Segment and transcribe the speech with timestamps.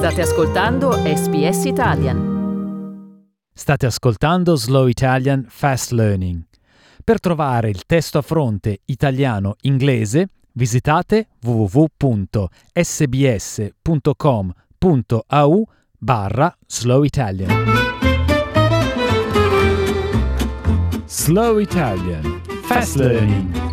[0.00, 2.18] State ascoltando SBS Italian.
[3.52, 6.42] State ascoltando Slow Italian Fast Learning.
[7.04, 12.48] Per trovare il testo a fronte italiano-inglese visitate www.sbs.com.au
[15.98, 17.50] barra Slow Italian.
[21.04, 23.69] Slow Italian Fast Learning.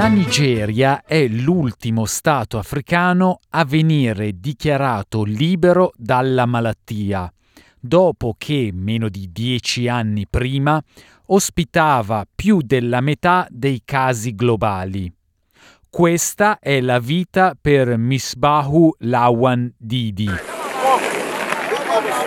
[0.00, 7.30] La Nigeria è l'ultimo Stato africano a venire dichiarato libero dalla malattia,
[7.78, 10.82] dopo che, meno di dieci anni prima,
[11.26, 15.12] ospitava più della metà dei casi globali.
[15.90, 20.30] Questa è la vita per Misbahu Lawan Didi.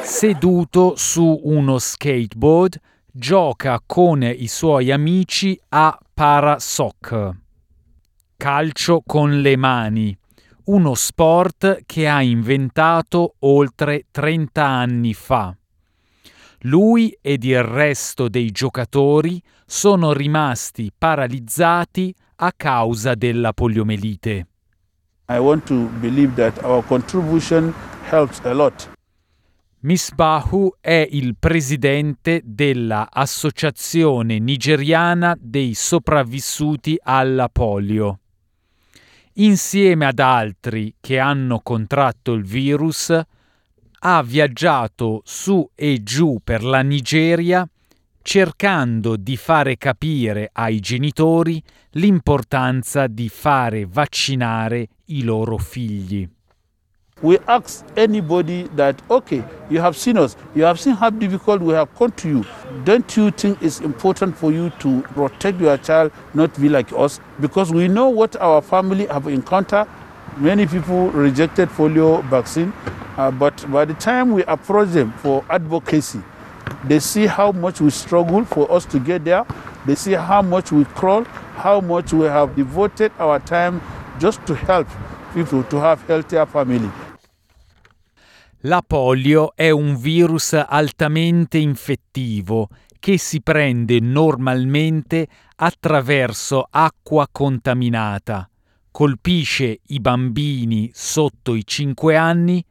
[0.04, 2.80] Seduto su uno skateboard,
[3.12, 7.42] gioca con i suoi amici a parasoccer
[8.44, 10.14] calcio con le mani,
[10.66, 15.56] uno sport che ha inventato oltre 30 anni fa.
[16.64, 24.48] Lui ed il resto dei giocatori sono rimasti paralizzati a causa della poliomelite.
[25.30, 27.74] I want to believe that our contribution
[28.10, 28.92] helps a lot.
[29.84, 38.18] Misbahu è il presidente della Associazione nigeriana dei sopravvissuti alla polio
[39.36, 43.18] insieme ad altri che hanno contratto il virus,
[44.06, 47.68] ha viaggiato su e giù per la Nigeria
[48.24, 51.62] cercando di fare capire ai genitori
[51.92, 56.28] l'importanza di fare vaccinare i loro figli.
[57.24, 61.74] We ask anybody that, okay, you have seen us, you have seen how difficult we
[61.74, 62.46] have come to you.
[62.84, 67.22] Don't you think it's important for you to protect your child, not be like us?
[67.40, 69.88] Because we know what our family have encountered.
[70.38, 72.74] Many people rejected polio vaccine,
[73.18, 76.22] uh, but by the time we approach them for advocacy,
[76.84, 79.46] they see how much we struggle for us to get there.
[79.86, 81.24] They see how much we crawl,
[81.56, 83.82] how much we have devoted our time
[84.20, 84.88] just to help
[85.34, 86.92] people to have healthier family.
[88.66, 98.50] La polio è un virus altamente infettivo che si prende normalmente attraverso acqua contaminata,
[98.90, 102.64] colpisce i bambini sotto i 5 anni,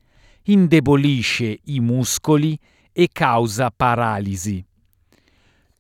[0.45, 2.59] indebolisce i muscoli
[2.91, 4.65] e causa paralisi.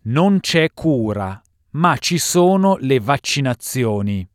[0.02, 1.40] Non c'è cura,
[1.70, 4.28] ma ci sono le vaccinazioni.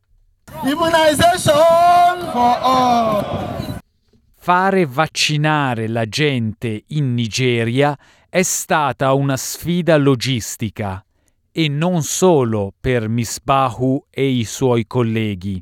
[0.63, 3.56] Immunization for all
[4.47, 7.97] fare vaccinare la gente in Nigeria
[8.29, 11.03] è stata una sfida logistica
[11.51, 15.61] e non solo per Misbahu e i suoi colleghi.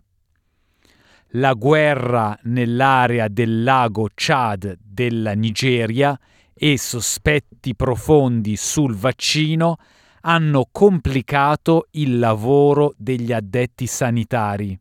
[1.30, 6.16] La guerra nell'area del lago Chad della Nigeria
[6.54, 9.78] e sospetti profondi sul vaccino
[10.22, 14.80] hanno complicato il lavoro degli addetti sanitari.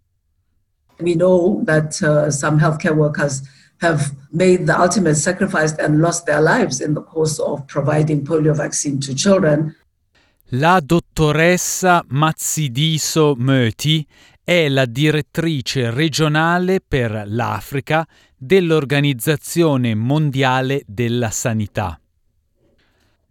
[0.98, 3.42] We know that uh, some healthcare workers
[3.78, 8.54] have made the ultimate sacrifice and lost their lives in the course of providing polio
[8.54, 9.74] vaccine to children.
[10.48, 14.06] La dottoressa Mazzidiso Möti
[14.44, 21.98] è la direttrice regionale per l'Africa dell'Organizzazione Mondiale della Sanità.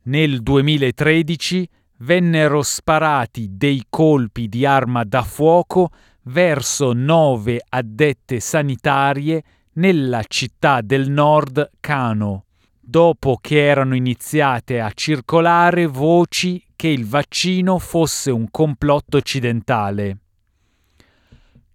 [0.05, 5.91] Nel 2013 vennero sparati dei colpi di arma da fuoco
[6.23, 9.43] verso nove addette sanitarie
[9.73, 12.45] nella città del nord Kano,
[12.79, 20.17] dopo che erano iniziate a circolare voci che il vaccino fosse un complotto occidentale.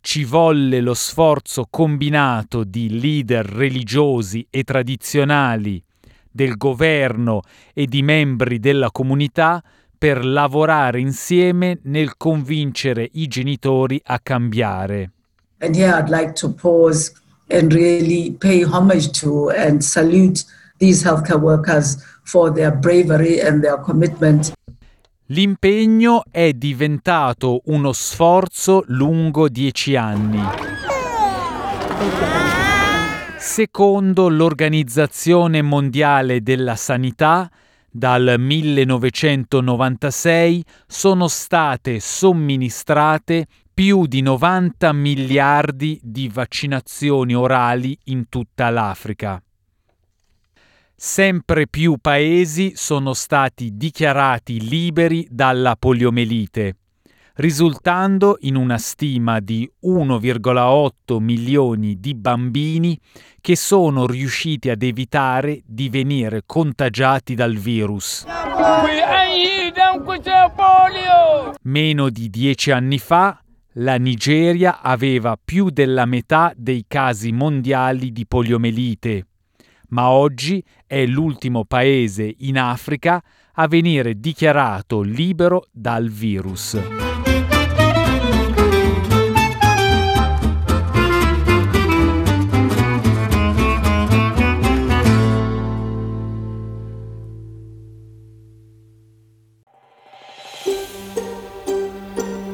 [0.00, 5.82] Ci volle lo sforzo combinato di leader religiosi e tradizionali,
[6.30, 7.40] del governo
[7.74, 9.62] e di membri della comunità
[9.98, 15.10] per lavorare insieme nel convincere i genitori a cambiare.
[15.58, 17.12] And here I'd like to pause
[17.50, 20.44] and really pay homage to and salute
[20.78, 24.52] these healthcare workers for their bravery and their commitment.
[25.30, 30.40] L'impegno è diventato uno sforzo lungo dieci anni.
[33.36, 37.50] Secondo l'Organizzazione Mondiale della Sanità,
[37.90, 43.46] dal 1996 sono state somministrate
[43.78, 49.40] più di 90 miliardi di vaccinazioni orali in tutta l'Africa.
[50.96, 56.74] Sempre più paesi sono stati dichiarati liberi dalla poliomelite,
[57.34, 62.98] risultando in una stima di 1,8 milioni di bambini
[63.40, 68.24] che sono riusciti ad evitare di venire contagiati dal virus.
[71.62, 73.40] Meno di dieci anni fa
[73.78, 79.26] la Nigeria aveva più della metà dei casi mondiali di poliomelite,
[79.88, 83.22] ma oggi è l'ultimo paese in Africa
[83.54, 87.07] a venire dichiarato libero dal virus.